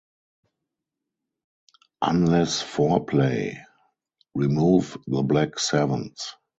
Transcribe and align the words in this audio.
Unless 2.01 2.63
four 2.63 3.05
play, 3.05 3.59
remove 4.33 4.97
the 5.05 5.21
black 5.21 5.59
Sevens. 5.59 6.33